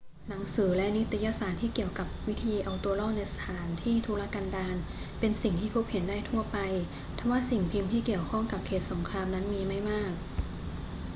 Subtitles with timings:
[0.29, 4.75] หนังสือและนิตยสารที่เกี่ยวกับวิธีเอาตัวรอดในสถานที่ทุรกันดาร
[5.19, 6.57] เป็นสิ่งที่พบเห็นได้ทั่วไป
[7.17, 10.13] ทว่าสิ่งพิมพ์ที่เกี่ยวข้องกับเขตสงครามนั้นมีไม่มาก